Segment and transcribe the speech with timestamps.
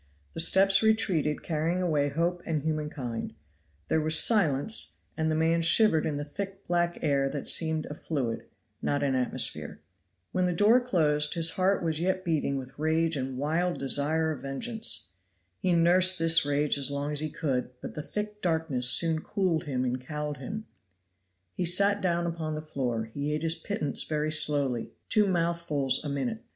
[0.33, 3.35] The steps retreated carrying away hope and human kind;
[3.87, 7.93] there was silence, and the man shivered in the thick black air that seemed a
[7.93, 8.45] fluid,
[8.81, 9.79] not an atmosphere.
[10.31, 14.41] When the door closed his heart was yet beating with rage and wild desire of
[14.41, 15.11] vengeance.
[15.59, 19.65] He nursed this rage as long as he could, but the thick darkness soon cooled
[19.65, 20.65] him and cowed him.
[21.53, 26.09] He sat down upon the floor, he ate his pittance very slowly, two mouthfuls a
[26.09, 26.41] minute.